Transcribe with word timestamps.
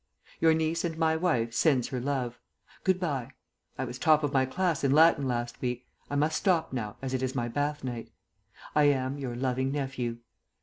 "Your 0.39 0.55
niece 0.55 0.83
and 0.83 0.97
my 0.97 1.15
wife 1.15 1.53
sends 1.53 1.89
her 1.89 1.99
love. 1.99 2.39
Good 2.83 2.99
bye. 2.99 3.33
I 3.77 3.85
was 3.85 3.99
top 3.99 4.23
of 4.23 4.33
my 4.33 4.47
class 4.47 4.83
in 4.83 4.93
Latin 4.93 5.27
last 5.27 5.61
week. 5.61 5.85
I 6.09 6.15
must 6.15 6.43
now 6.43 6.63
stop, 6.71 6.97
as 7.03 7.13
it 7.13 7.21
is 7.21 7.35
my 7.35 7.47
bath 7.47 7.83
night. 7.83 8.09
"I 8.73 8.85
am, 8.85 9.19
"Your 9.19 9.35
loving 9.35 9.71
"NEPHEW." 9.71 10.17